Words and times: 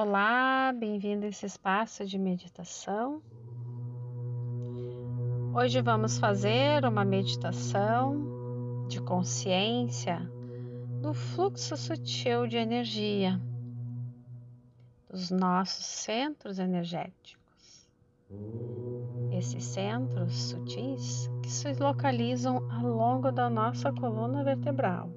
Olá, 0.00 0.72
bem-vindo 0.78 1.26
a 1.26 1.28
esse 1.28 1.44
espaço 1.44 2.06
de 2.06 2.16
meditação. 2.20 3.20
Hoje 5.52 5.82
vamos 5.82 6.18
fazer 6.18 6.84
uma 6.84 7.04
meditação 7.04 8.86
de 8.86 9.02
consciência 9.02 10.20
do 11.02 11.12
fluxo 11.12 11.76
sutil 11.76 12.46
de 12.46 12.56
energia 12.56 13.40
dos 15.10 15.32
nossos 15.32 15.84
centros 15.84 16.60
energéticos. 16.60 17.88
Esses 19.36 19.64
centros 19.64 20.50
sutis 20.50 21.28
que 21.42 21.50
se 21.50 21.72
localizam 21.72 22.70
ao 22.70 22.86
longo 22.86 23.32
da 23.32 23.50
nossa 23.50 23.92
coluna 23.92 24.44
vertebral 24.44 25.10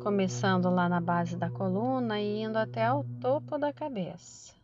começando 0.00 0.70
lá 0.70 0.88
na 0.88 0.98
base 0.98 1.36
da 1.36 1.50
coluna 1.50 2.18
e 2.18 2.42
indo 2.42 2.56
até 2.56 2.90
o 2.90 3.04
topo 3.20 3.58
da 3.58 3.70
cabeça. 3.70 4.54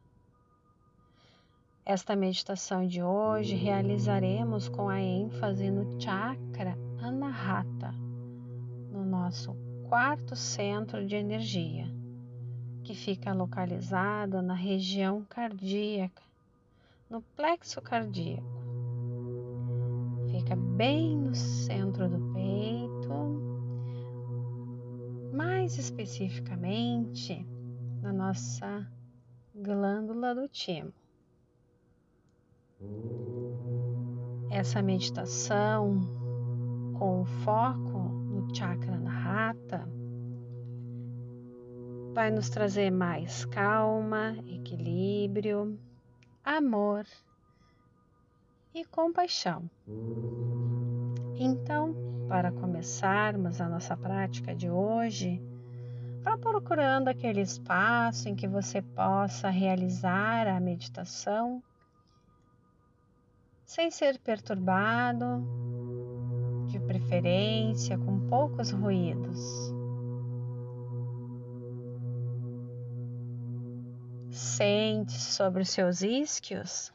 Esta 1.84 2.16
meditação 2.16 2.86
de 2.86 3.02
hoje 3.02 3.54
realizaremos 3.54 4.66
com 4.68 4.88
a 4.88 4.98
ênfase 4.98 5.70
no 5.70 6.00
chakra 6.00 6.76
Anahata, 7.02 7.92
no 8.90 9.04
nosso 9.04 9.54
quarto 9.88 10.34
centro 10.34 11.06
de 11.06 11.14
energia, 11.14 11.86
que 12.82 12.94
fica 12.94 13.34
localizado 13.34 14.40
na 14.40 14.54
região 14.54 15.22
cardíaca, 15.28 16.22
no 17.10 17.20
plexo 17.36 17.80
cardíaco. 17.82 18.64
Fica 20.30 20.56
bem 20.56 21.14
no 21.16 21.34
centro 21.34 22.08
do 22.08 22.32
peito 22.32 23.45
mais 25.36 25.76
especificamente 25.76 27.46
na 28.00 28.10
nossa 28.10 28.90
glândula 29.54 30.34
do 30.34 30.48
timo. 30.48 30.90
Essa 34.50 34.80
meditação 34.80 36.00
com 36.98 37.26
foco 37.44 37.98
no 37.98 38.54
chakra 38.54 38.98
na 38.98 39.10
rata 39.10 39.86
vai 42.14 42.30
nos 42.30 42.48
trazer 42.48 42.90
mais 42.90 43.44
calma, 43.44 44.34
equilíbrio, 44.48 45.78
amor 46.42 47.04
e 48.74 48.86
compaixão. 48.86 49.68
Então, 51.38 51.94
para 52.28 52.50
começarmos 52.50 53.60
a 53.60 53.68
nossa 53.68 53.94
prática 53.94 54.54
de 54.54 54.70
hoje, 54.70 55.40
vá 56.22 56.38
procurando 56.38 57.08
aquele 57.08 57.42
espaço 57.42 58.28
em 58.28 58.34
que 58.34 58.48
você 58.48 58.80
possa 58.80 59.50
realizar 59.50 60.48
a 60.48 60.58
meditação 60.58 61.62
sem 63.66 63.90
ser 63.90 64.18
perturbado, 64.18 65.44
de 66.68 66.80
preferência 66.80 67.98
com 67.98 68.26
poucos 68.28 68.70
ruídos. 68.70 69.38
Sente 74.30 75.12
sobre 75.12 75.62
os 75.62 75.68
seus 75.68 76.00
isquios, 76.00 76.92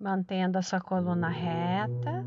mantendo 0.00 0.58
a 0.58 0.62
sua 0.62 0.80
coluna 0.80 1.28
reta 1.28 2.24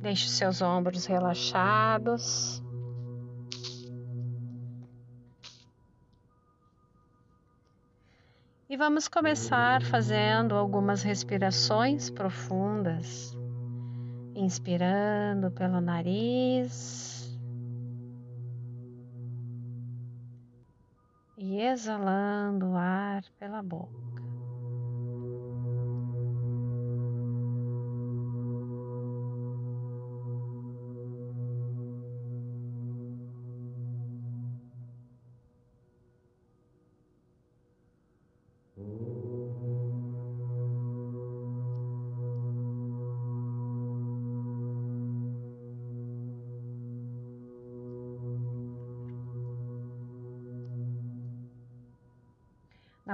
Deixe 0.00 0.28
seus 0.28 0.62
ombros 0.62 1.06
relaxados. 1.06 2.62
E 8.70 8.76
vamos 8.76 9.08
começar 9.08 9.82
fazendo 9.82 10.54
algumas 10.54 11.02
respirações 11.02 12.10
profundas, 12.10 13.34
inspirando 14.34 15.50
pelo 15.50 15.80
nariz 15.80 17.18
e 21.38 21.60
exalando 21.60 22.66
o 22.66 22.76
ar 22.76 23.24
pela 23.38 23.62
boca. 23.62 24.07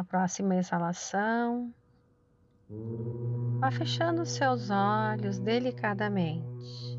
Próxima 0.08 0.56
exalação, 0.56 1.72
vá 3.58 3.70
fechando 3.70 4.24
seus 4.26 4.70
olhos 4.70 5.38
delicadamente. 5.38 6.98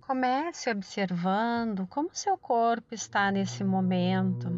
Comece 0.00 0.70
observando 0.70 1.86
como 1.86 2.10
seu 2.12 2.36
corpo 2.36 2.94
está 2.94 3.30
nesse 3.30 3.64
momento. 3.64 4.48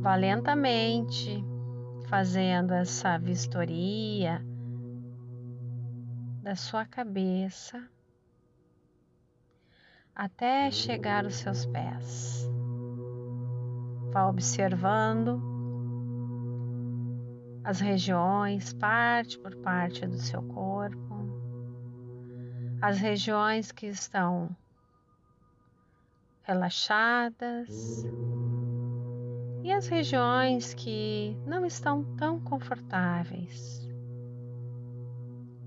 Vá 0.00 0.16
lentamente 0.16 1.44
fazendo 2.08 2.72
essa 2.72 3.18
vistoria 3.18 4.44
da 6.42 6.56
sua 6.56 6.84
cabeça 6.84 7.88
até 10.14 10.70
chegar 10.70 11.24
aos 11.24 11.36
seus 11.36 11.66
pés. 11.66 12.48
Vá 14.12 14.28
observando 14.28 15.40
as 17.62 17.80
regiões, 17.80 18.72
parte 18.72 19.38
por 19.38 19.54
parte 19.56 20.06
do 20.06 20.18
seu 20.18 20.42
corpo, 20.42 21.14
as 22.82 22.98
regiões 22.98 23.70
que 23.70 23.86
estão 23.86 24.56
relaxadas 26.42 28.04
e 29.62 29.70
as 29.70 29.86
regiões 29.86 30.74
que 30.74 31.36
não 31.46 31.64
estão 31.64 32.02
tão 32.16 32.40
confortáveis, 32.40 33.88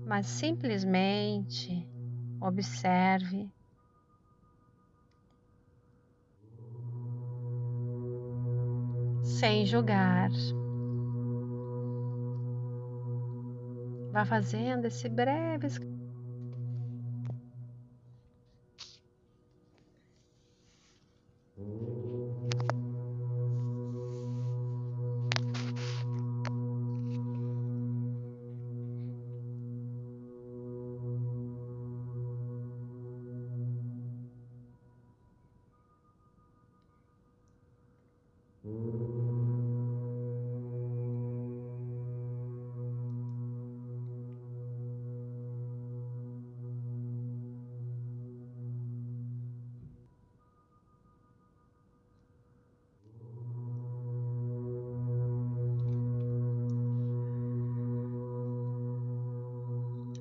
mas 0.04 0.26
simplesmente 0.26 1.88
observe 2.40 3.50
sem 9.24 9.64
julgar. 9.66 10.30
Vá 14.12 14.24
fazendo 14.24 14.84
esse 14.84 15.08
breve 15.08 15.66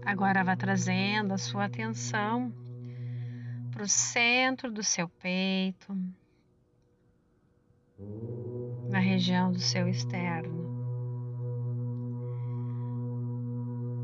Agora 0.05 0.43
vá 0.43 0.55
trazendo 0.55 1.33
a 1.33 1.37
sua 1.37 1.65
atenção 1.65 2.51
para 3.71 3.83
o 3.83 3.87
centro 3.87 4.71
do 4.71 4.83
seu 4.83 5.07
peito, 5.07 5.97
na 8.89 8.99
região 8.99 9.51
do 9.51 9.59
seu 9.59 9.87
externo, 9.87 10.63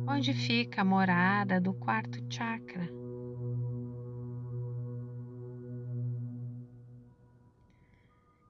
onde 0.07 0.33
fica 0.33 0.81
a 0.81 0.85
morada 0.85 1.59
do 1.59 1.73
quarto 1.73 2.17
chakra. 2.33 2.89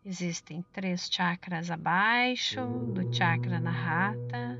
Existem 0.05 0.63
três 0.71 1.09
chakras 1.11 1.69
abaixo 1.69 2.61
do 2.93 3.13
chakra 3.13 3.59
na 3.59 3.71
rata 3.71 4.57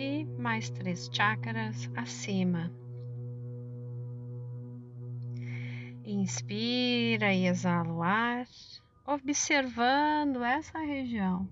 e 0.00 0.24
mais 0.38 0.70
três 0.70 1.10
chakras 1.12 1.90
acima. 1.94 2.72
Inspira 6.04 7.34
e 7.34 7.46
exala 7.46 7.92
o 7.92 8.02
ar, 8.02 8.46
observando 9.06 10.42
essa 10.42 10.78
região. 10.78 11.46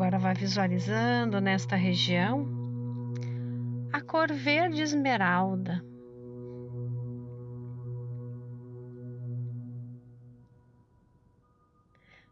Agora 0.00 0.18
vá 0.18 0.32
visualizando 0.32 1.42
nesta 1.42 1.76
região 1.76 2.48
a 3.92 4.00
cor 4.00 4.32
verde 4.32 4.80
esmeralda. 4.80 5.84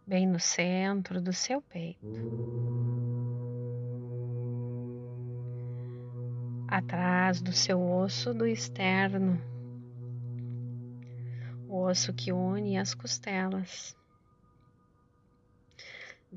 Bem 0.06 0.26
no 0.26 0.40
centro 0.40 1.20
do 1.20 1.30
seu 1.30 1.60
peito. 1.60 2.06
Atrás 6.68 7.42
do 7.42 7.52
seu 7.52 7.78
osso 7.82 8.32
do 8.32 8.46
externo, 8.46 9.38
o 11.68 11.82
osso 11.82 12.14
que 12.14 12.32
une 12.32 12.78
as 12.78 12.94
costelas 12.94 13.94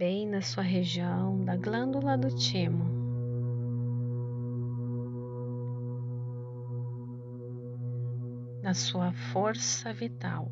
bem 0.01 0.25
na 0.25 0.41
sua 0.41 0.63
região 0.63 1.45
da 1.45 1.55
glândula 1.55 2.17
do 2.17 2.35
timo. 2.35 2.85
Na 8.63 8.73
sua 8.73 9.11
força 9.31 9.93
vital. 9.93 10.51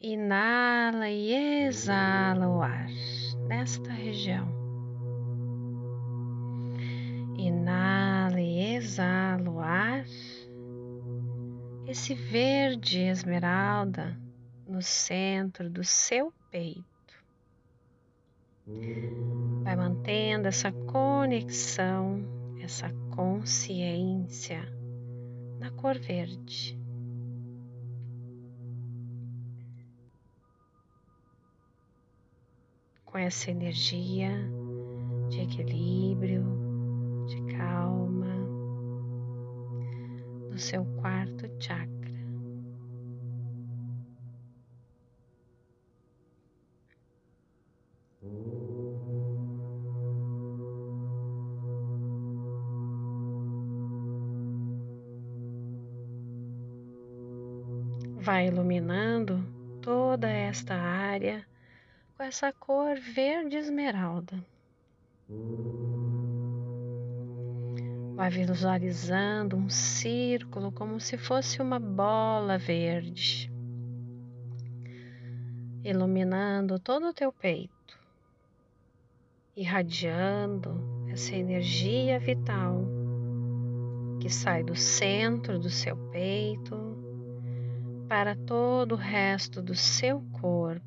Inala 0.00 1.10
e 1.10 1.66
exala 1.66 2.48
o 2.48 2.62
ar 2.62 2.88
nesta 3.46 3.92
região. 3.92 4.48
Inala 7.36 8.40
e 8.40 8.76
exala 8.76 9.50
o 9.50 9.60
ar. 9.60 10.06
Esse 11.86 12.14
verde 12.14 12.98
esmeralda 12.98 14.16
no 14.70 14.80
centro 14.80 15.68
do 15.68 15.82
seu 15.82 16.32
peito. 16.48 16.84
Vai 19.64 19.74
mantendo 19.74 20.46
essa 20.46 20.70
conexão, 20.70 22.22
essa 22.62 22.88
consciência 23.10 24.62
na 25.58 25.72
cor 25.72 25.98
verde. 25.98 26.78
Com 33.04 33.18
essa 33.18 33.50
energia 33.50 34.30
de 35.30 35.40
equilíbrio, 35.40 36.44
de 37.26 37.56
calma, 37.56 38.36
no 40.48 40.56
seu 40.56 40.84
quarto 41.00 41.50
chakra. 41.60 41.99
Vai 58.20 58.48
iluminando 58.48 59.42
toda 59.80 60.28
esta 60.28 60.74
área 60.74 61.44
com 62.16 62.22
essa 62.22 62.52
cor 62.52 62.96
verde 62.96 63.56
esmeralda. 63.56 64.38
Vai 68.14 68.28
visualizando 68.28 69.56
um 69.56 69.70
círculo 69.70 70.70
como 70.70 71.00
se 71.00 71.16
fosse 71.16 71.62
uma 71.62 71.80
bola 71.80 72.58
verde, 72.58 73.50
iluminando 75.82 76.78
todo 76.78 77.08
o 77.08 77.14
teu 77.14 77.32
peito, 77.32 77.79
irradiando 79.56 80.80
essa 81.08 81.34
energia 81.34 82.18
vital 82.18 82.84
que 84.20 84.28
sai 84.28 84.62
do 84.62 84.76
centro 84.76 85.58
do 85.58 85.70
seu 85.70 85.96
peito 86.10 86.76
para 88.08 88.34
todo 88.34 88.92
o 88.92 88.98
resto 88.98 89.62
do 89.62 89.74
seu 89.74 90.20
corpo, 90.40 90.84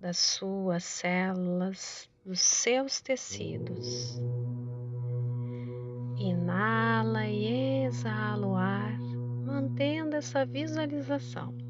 das 0.00 0.16
suas 0.18 0.84
células, 0.84 2.10
dos 2.24 2.40
seus 2.40 3.00
tecidos. 3.00 4.18
Inala 6.18 7.26
e 7.26 7.84
exala 7.84 8.46
o 8.46 8.56
ar, 8.56 8.98
mantendo 9.44 10.16
essa 10.16 10.44
visualização. 10.44 11.65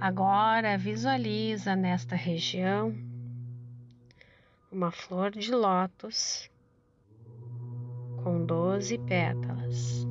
Agora 0.00 0.78
visualiza 0.78 1.74
nesta 1.74 2.14
região 2.14 2.94
uma 4.70 4.90
flor 4.90 5.30
de 5.30 5.50
lótus 5.50 6.50
com 8.22 8.44
doze 8.44 8.98
pétalas, 8.98 10.06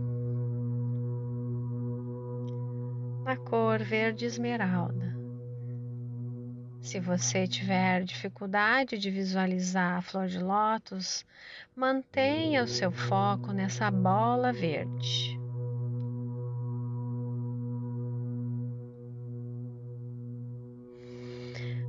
na 3.23 3.37
cor 3.37 3.81
verde 3.83 4.25
esmeralda. 4.25 5.16
Se 6.87 7.01
você 7.01 7.45
tiver 7.45 8.05
dificuldade 8.05 8.97
de 8.97 9.11
visualizar 9.11 9.97
a 9.97 10.01
flor 10.01 10.27
de 10.27 10.39
lótus, 10.39 11.25
mantenha 11.75 12.63
o 12.63 12.67
seu 12.67 12.93
foco 12.93 13.51
nessa 13.51 13.91
bola 13.91 14.53
verde. 14.53 15.37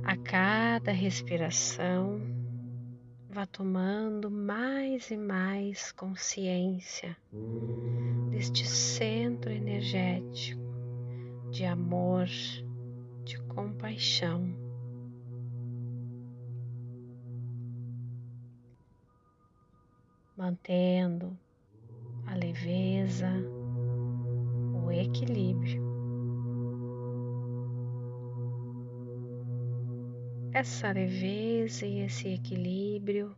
A 0.03 0.17
cada 0.17 0.91
respiração, 0.91 2.19
vá 3.29 3.45
tomando 3.45 4.29
mais 4.29 5.09
e 5.11 5.15
mais 5.15 5.93
consciência 5.93 7.15
deste 8.31 8.67
centro 8.67 9.49
energético 9.49 10.59
de 11.51 11.63
amor, 11.63 12.27
de 13.23 13.37
compaixão. 13.47 14.58
Mantendo 20.39 21.37
a 22.25 22.33
leveza, 22.33 23.29
o 24.73 24.89
equilíbrio. 24.89 25.89
essa 30.59 30.91
leveza 30.91 31.85
e 31.85 31.99
esse 32.01 32.27
equilíbrio 32.33 33.35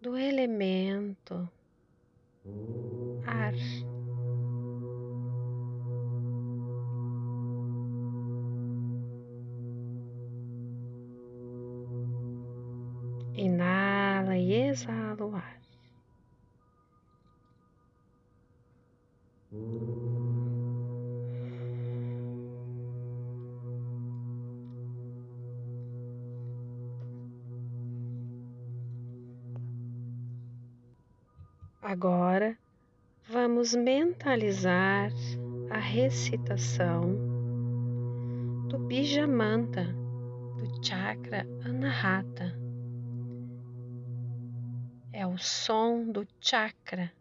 do 0.00 0.16
elemento 0.16 1.48
ar. 3.26 3.54
Inala 13.34 14.38
e 14.38 14.54
exala 14.54 15.22
o 15.22 15.36
ar. 15.36 15.55
Agora 31.88 32.58
vamos 33.30 33.72
mentalizar 33.72 35.08
a 35.70 35.78
recitação 35.78 37.14
do 38.68 38.76
Bijamanta 38.76 39.84
do 40.58 40.84
chakra 40.84 41.46
Anahata. 41.64 42.58
É 45.12 45.24
o 45.24 45.38
som 45.38 46.10
do 46.10 46.26
chakra 46.40 47.12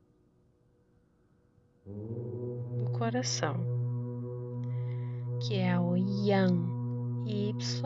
do 1.85 2.89
coração, 2.97 3.63
que 5.47 5.59
é 5.59 5.79
o 5.79 5.95
Yam, 5.95 7.23
Y-A-M. 7.27 7.85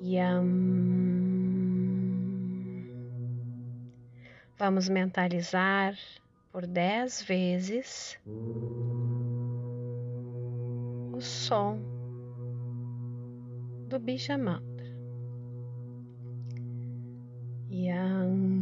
Yam. 0.00 0.97
Vamos 4.58 4.88
mentalizar 4.88 5.96
por 6.50 6.66
dez 6.66 7.22
vezes 7.22 8.18
o 11.12 11.20
som 11.20 11.78
do 13.88 14.00
Bija. 14.00 14.36
Yang. 17.70 18.57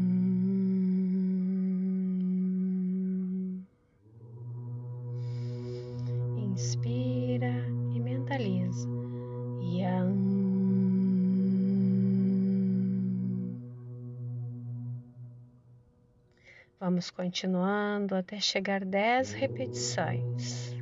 Vamos 16.79 17.11
continuando 17.11 18.15
até 18.15 18.39
chegar 18.39 18.85
dez 18.85 19.33
repetições. 19.33 20.75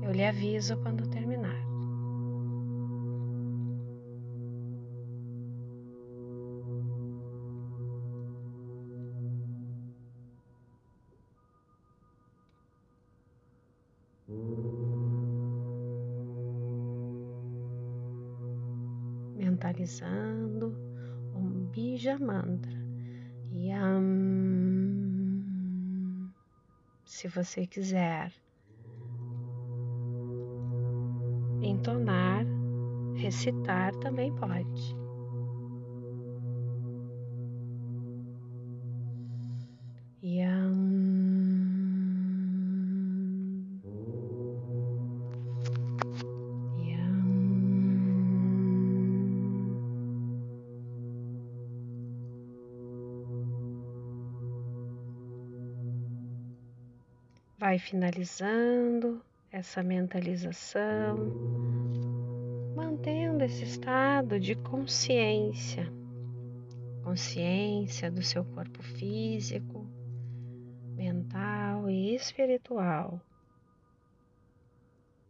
Eu 0.00 0.12
lhe 0.12 0.24
aviso 0.24 0.76
quando 0.76 1.10
terminar. 1.10 1.58
Mentalizando 19.34 20.72
um 21.34 21.68
bija 21.72 22.16
mantra. 22.16 22.78
Yam. 23.52 24.67
Se 27.08 27.26
você 27.26 27.66
quiser 27.66 28.30
entonar, 31.62 32.44
recitar 33.16 33.94
também 33.96 34.30
pode. 34.36 34.94
Vai 57.58 57.76
finalizando 57.76 59.20
essa 59.50 59.82
mentalização, 59.82 61.16
mantendo 62.76 63.42
esse 63.42 63.64
estado 63.64 64.38
de 64.38 64.54
consciência, 64.54 65.92
consciência 67.02 68.12
do 68.12 68.22
seu 68.22 68.44
corpo 68.44 68.80
físico, 68.80 69.84
mental 70.94 71.90
e 71.90 72.14
espiritual. 72.14 73.20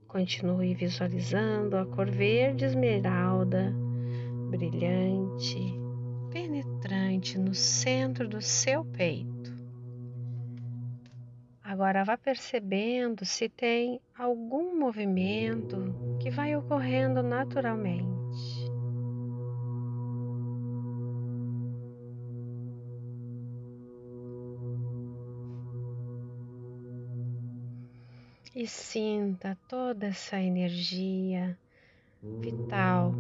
Continue 0.06 0.74
visualizando 0.74 1.78
a 1.78 1.86
cor 1.86 2.10
verde 2.10 2.66
esmeralda, 2.66 3.72
brilhante, 4.50 5.58
penetrante 6.30 7.38
no 7.38 7.54
centro 7.54 8.28
do 8.28 8.42
seu 8.42 8.84
peito. 8.84 9.37
Agora 11.68 12.02
vá 12.02 12.16
percebendo 12.16 13.26
se 13.26 13.46
tem 13.46 14.00
algum 14.16 14.78
movimento 14.78 15.76
que 16.18 16.30
vai 16.30 16.56
ocorrendo 16.56 17.22
naturalmente. 17.22 18.08
E 28.54 28.66
sinta 28.66 29.54
toda 29.68 30.06
essa 30.06 30.40
energia 30.40 31.54
vital 32.40 33.12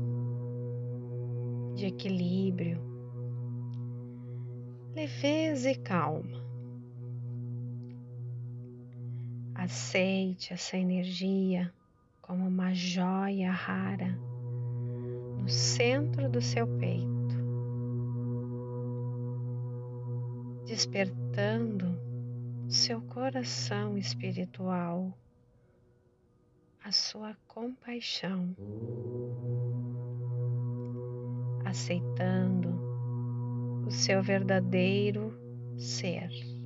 de 1.76 1.84
equilíbrio, 1.84 2.80
leveza 4.94 5.70
e 5.70 5.76
calma. 5.76 6.47
Aceite 9.68 10.54
essa 10.54 10.78
energia 10.78 11.70
como 12.22 12.48
uma 12.48 12.72
joia 12.72 13.50
rara 13.52 14.18
no 15.38 15.46
centro 15.46 16.26
do 16.26 16.40
seu 16.40 16.66
peito, 16.78 17.36
despertando 20.64 21.84
seu 22.66 23.02
coração 23.02 23.98
espiritual, 23.98 25.12
a 26.82 26.90
sua 26.90 27.36
compaixão, 27.46 28.56
aceitando 31.66 32.70
o 33.86 33.90
seu 33.90 34.22
verdadeiro 34.22 35.30
ser. 35.76 36.57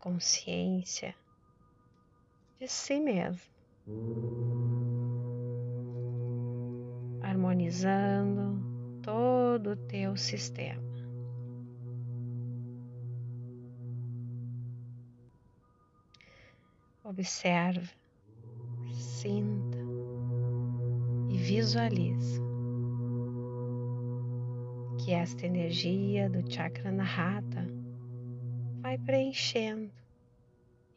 Consciência 0.00 1.14
de 2.58 2.66
si 2.66 2.98
mesmo, 2.98 3.52
harmonizando 7.22 8.60
todo 9.02 9.70
o 9.70 9.76
teu 9.76 10.16
sistema. 10.16 10.80
Observe, 17.04 17.90
sinta 18.92 19.78
e 21.28 21.36
visualize 21.36 22.40
que 24.98 25.12
esta 25.12 25.46
energia 25.46 26.30
do 26.30 26.48
chakra 26.50 26.92
Nahata 26.92 27.79
vai 28.90 28.98
preenchendo 28.98 29.92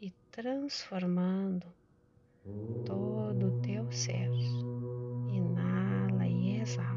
e 0.01 0.11
transformando 0.31 1.67
todo 2.83 3.49
o 3.49 3.61
teu 3.61 3.91
ser. 3.91 4.31
Inala 5.31 6.25
e 6.25 6.59
exala. 6.59 6.89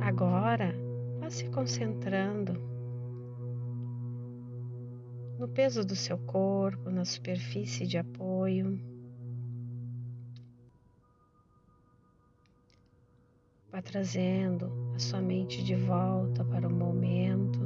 Agora, 0.00 0.74
vá 1.20 1.28
se 1.28 1.50
concentrando 1.50 2.77
no 5.38 5.46
peso 5.46 5.84
do 5.84 5.94
seu 5.94 6.18
corpo, 6.18 6.90
na 6.90 7.04
superfície 7.04 7.86
de 7.86 7.96
apoio. 7.96 8.76
Vá 13.70 13.80
trazendo 13.80 14.92
a 14.96 14.98
sua 14.98 15.20
mente 15.20 15.62
de 15.62 15.76
volta 15.76 16.44
para 16.44 16.66
o 16.66 16.72
momento. 16.72 17.60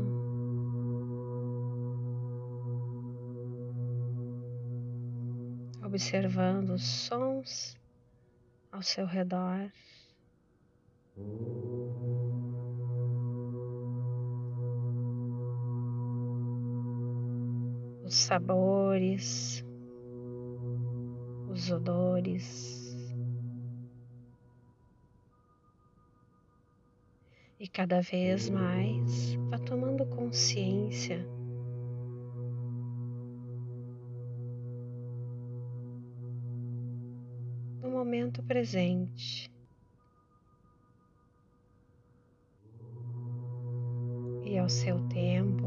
Observando 5.83 6.71
os 6.71 6.85
sons 6.85 7.75
ao 8.71 8.83
seu 8.83 9.07
redor. 9.07 9.73
Os 18.12 18.19
sabores, 18.19 19.64
os 21.49 21.71
odores. 21.71 22.95
E 27.59 27.66
cada 27.66 28.02
vez 28.02 28.50
mais 28.50 29.35
vá 29.49 29.59
tomando 29.59 30.04
consciência 30.04 31.26
do 37.81 37.88
momento 37.88 38.42
presente. 38.42 39.50
E 44.45 44.59
ao 44.59 44.69
seu 44.69 45.00
tempo, 45.09 45.62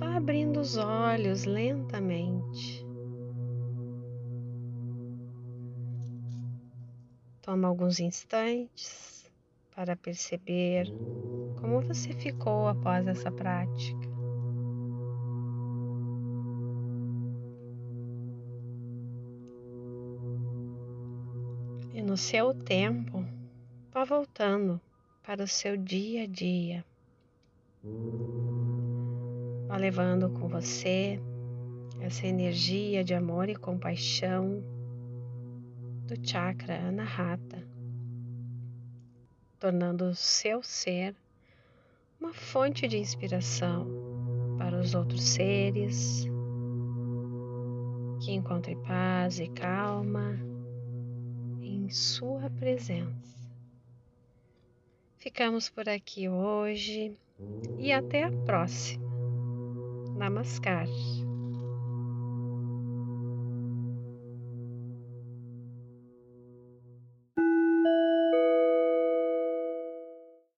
vá 0.00 0.16
abrindo 0.16 0.58
os 0.58 0.78
olhos 0.78 1.44
lentamente. 1.44 2.86
Toma 7.42 7.68
alguns 7.68 8.00
instantes 8.00 9.30
para 9.76 9.94
perceber 9.94 10.86
como 11.60 11.82
você 11.82 12.14
ficou 12.14 12.66
após 12.66 13.06
essa 13.06 13.30
prática. 13.30 14.08
E 21.92 22.00
no 22.00 22.16
seu 22.16 22.54
tempo, 22.54 23.22
vá 23.92 24.04
voltando 24.04 24.80
para 25.22 25.44
o 25.44 25.48
seu 25.48 25.76
dia 25.76 26.22
a 26.22 26.26
dia. 26.26 26.84
Vá 29.70 29.76
levando 29.76 30.28
com 30.28 30.48
você 30.48 31.20
essa 32.00 32.26
energia 32.26 33.04
de 33.04 33.14
amor 33.14 33.48
e 33.48 33.54
compaixão 33.54 34.64
do 36.08 36.28
chakra 36.28 36.88
Anahata 36.88 37.64
tornando 39.60 40.06
o 40.06 40.14
seu 40.14 40.60
ser 40.60 41.14
uma 42.18 42.32
fonte 42.32 42.88
de 42.88 42.98
inspiração 42.98 43.86
para 44.58 44.76
os 44.76 44.92
outros 44.92 45.22
seres, 45.22 46.24
que 48.24 48.32
encontre 48.32 48.74
paz 48.74 49.38
e 49.38 49.46
calma 49.46 50.36
em 51.62 51.88
Sua 51.90 52.50
presença. 52.50 53.38
Ficamos 55.16 55.70
por 55.70 55.88
aqui 55.88 56.28
hoje 56.28 57.16
e 57.78 57.92
até 57.92 58.24
a 58.24 58.32
próxima. 58.32 59.09
Namaskar. 60.20 60.86